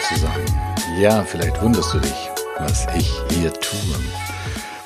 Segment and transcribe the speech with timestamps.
[0.00, 0.44] zu sein.
[0.98, 3.96] Ja, vielleicht wunderst du dich, was ich hier tue.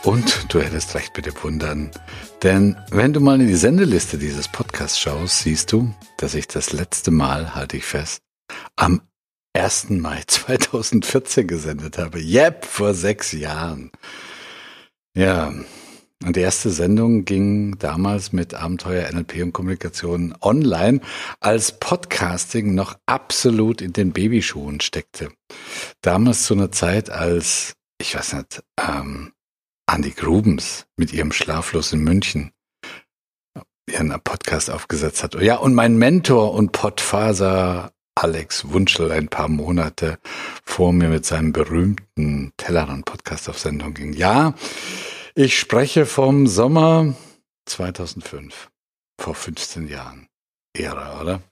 [0.02, 1.90] Und du hättest recht mit dem Wundern.
[2.42, 6.72] Denn wenn du mal in die Sendeliste dieses Podcasts schaust, siehst du, dass ich das
[6.72, 8.22] letzte Mal, halte ich fest,
[8.76, 9.02] am
[9.52, 9.90] 1.
[9.90, 12.18] Mai 2014 gesendet habe.
[12.18, 13.90] Yep, vor sechs Jahren.
[15.14, 15.52] Ja,
[16.24, 21.00] und die erste Sendung ging damals mit Abenteuer NLP und Kommunikation online,
[21.40, 25.30] als Podcasting noch absolut in den Babyschuhen steckte.
[26.02, 29.32] Damals zu einer Zeit, als, ich weiß nicht, ähm,
[29.90, 32.52] Andy Grubens mit ihrem Schlaflos in München
[33.90, 35.34] ihren Podcast aufgesetzt hat.
[35.40, 40.18] Ja, und mein Mentor und Podfaser Alex Wunschel ein paar Monate
[40.64, 44.12] vor mir mit seinem berühmten Tellerrand-Podcast auf Sendung ging.
[44.12, 44.54] Ja,
[45.34, 47.14] ich spreche vom Sommer
[47.66, 48.70] 2005,
[49.20, 50.26] vor 15 Jahren.
[50.76, 51.42] Ehre, oder?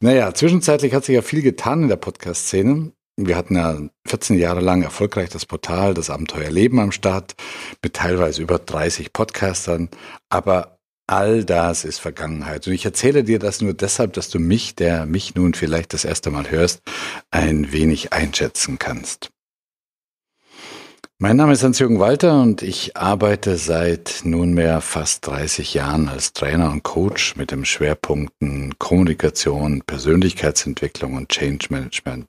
[0.00, 2.92] Naja, zwischenzeitlich hat sich ja viel getan in der Podcast-Szene.
[3.16, 7.34] Wir hatten ja 14 Jahre lang erfolgreich das Portal Das Abenteuer Leben am Start
[7.82, 9.88] mit teilweise über 30 Podcastern.
[10.28, 12.66] Aber all das ist Vergangenheit.
[12.66, 16.04] Und ich erzähle dir das nur deshalb, dass du mich, der mich nun vielleicht das
[16.04, 16.82] erste Mal hörst,
[17.30, 19.30] ein wenig einschätzen kannst.
[21.18, 26.70] Mein Name ist Hans-Jürgen Walter und ich arbeite seit nunmehr fast 30 Jahren als Trainer
[26.70, 32.26] und Coach mit dem Schwerpunkten Kommunikation, Persönlichkeitsentwicklung und Change Management.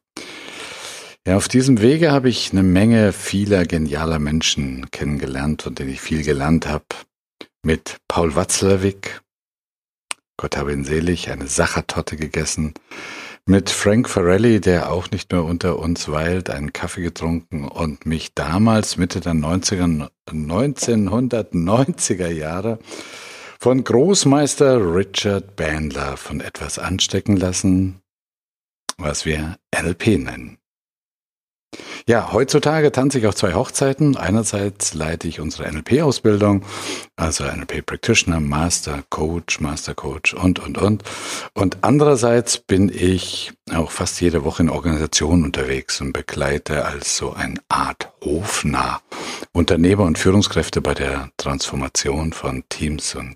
[1.28, 6.00] Ja, auf diesem Wege habe ich eine Menge vieler genialer Menschen kennengelernt, von denen ich
[6.00, 6.86] viel gelernt habe.
[7.64, 9.20] Mit Paul Watzlawick,
[10.38, 12.74] Gott habe ihn selig, eine Sachertorte gegessen,
[13.48, 18.34] mit Frank Farelli, der auch nicht mehr unter uns weilt, einen Kaffee getrunken und mich
[18.36, 22.80] damals Mitte der 90er, 1990er Jahre
[23.58, 28.02] von Großmeister Richard Bandler von etwas anstecken lassen,
[28.97, 30.58] was wir NLP nennen.
[32.09, 34.16] Ja, heutzutage tanze ich auf zwei Hochzeiten.
[34.16, 36.63] Einerseits leite ich unsere NLP-Ausbildung,
[37.18, 41.03] also NLP Practitioner, Master Coach, Master Coach und, und, und.
[41.53, 47.34] Und andererseits bin ich auch fast jede Woche in Organisationen unterwegs und begleite als so
[47.34, 49.01] eine Art Hofnah
[49.51, 53.35] Unternehmer und Führungskräfte bei der Transformation von Teams und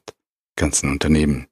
[0.56, 1.51] ganzen Unternehmen.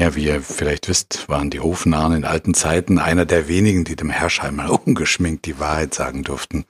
[0.00, 3.96] Ja, wie ihr vielleicht wisst, waren die Hofnahen in alten Zeiten einer der wenigen, die
[3.96, 6.64] dem Herrscher einmal ungeschminkt die Wahrheit sagen durften,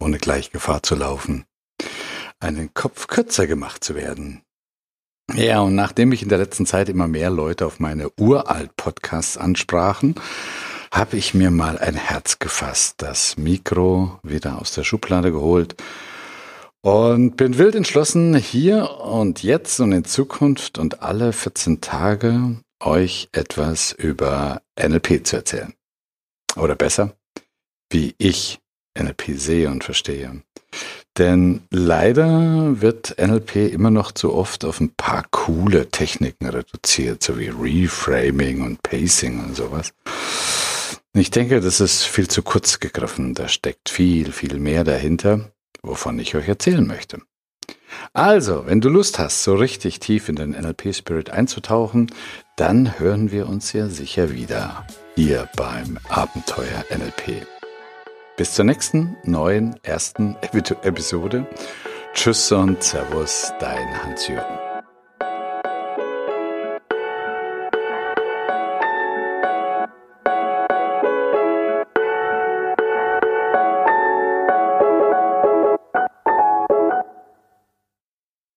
[0.00, 1.44] ohne gleich Gefahr zu laufen,
[2.40, 4.42] einen Kopf kürzer gemacht zu werden.
[5.32, 10.16] Ja, und nachdem mich in der letzten Zeit immer mehr Leute auf meine Uralt-Podcasts ansprachen,
[10.92, 15.76] habe ich mir mal ein Herz gefasst, das Mikro wieder aus der Schublade geholt
[16.80, 23.28] und bin wild entschlossen, hier und jetzt und in Zukunft und alle 14 Tage euch
[23.32, 25.74] etwas über NLP zu erzählen.
[26.56, 27.16] Oder besser,
[27.90, 28.60] wie ich
[28.98, 30.42] NLP sehe und verstehe.
[31.18, 37.38] Denn leider wird NLP immer noch zu oft auf ein paar coole Techniken reduziert, so
[37.38, 39.92] wie Reframing und Pacing und sowas.
[41.14, 43.34] Ich denke, das ist viel zu kurz gegriffen.
[43.34, 47.20] Da steckt viel, viel mehr dahinter, wovon ich euch erzählen möchte.
[48.12, 52.10] Also, wenn du Lust hast, so richtig tief in den NLP-Spirit einzutauchen,
[52.56, 57.46] dann hören wir uns ja sicher wieder hier beim Abenteuer NLP.
[58.36, 61.46] Bis zur nächsten neuen ersten Episode.
[62.14, 64.61] Tschüss und Servus, dein Hans-Jürgen.